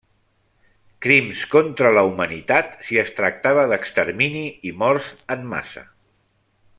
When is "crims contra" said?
1.05-1.91